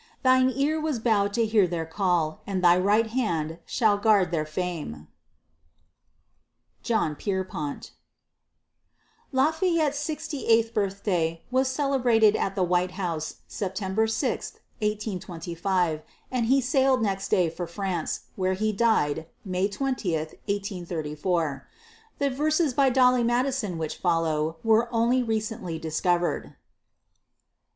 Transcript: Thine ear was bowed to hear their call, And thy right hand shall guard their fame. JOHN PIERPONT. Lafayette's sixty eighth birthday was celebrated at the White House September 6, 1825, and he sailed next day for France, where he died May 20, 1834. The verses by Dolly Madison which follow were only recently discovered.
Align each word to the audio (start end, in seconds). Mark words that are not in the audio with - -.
Thine 0.23 0.49
ear 0.55 0.81
was 0.81 0.97
bowed 0.97 1.31
to 1.33 1.45
hear 1.45 1.67
their 1.67 1.85
call, 1.85 2.41
And 2.47 2.63
thy 2.63 2.75
right 2.75 3.05
hand 3.05 3.59
shall 3.67 3.99
guard 3.99 4.31
their 4.31 4.47
fame. 4.47 5.07
JOHN 6.81 7.15
PIERPONT. 7.17 7.91
Lafayette's 9.31 9.99
sixty 9.99 10.47
eighth 10.47 10.73
birthday 10.73 11.43
was 11.51 11.67
celebrated 11.67 12.35
at 12.35 12.55
the 12.55 12.63
White 12.63 12.93
House 12.97 13.41
September 13.47 14.07
6, 14.07 14.53
1825, 14.79 16.01
and 16.31 16.47
he 16.47 16.59
sailed 16.61 17.03
next 17.03 17.27
day 17.27 17.47
for 17.47 17.67
France, 17.67 18.21
where 18.35 18.53
he 18.53 18.73
died 18.73 19.27
May 19.45 19.67
20, 19.67 20.15
1834. 20.17 21.67
The 22.17 22.29
verses 22.31 22.73
by 22.73 22.89
Dolly 22.89 23.23
Madison 23.23 23.77
which 23.77 23.97
follow 23.97 24.57
were 24.63 24.91
only 24.91 25.21
recently 25.21 25.77
discovered. 25.77 26.55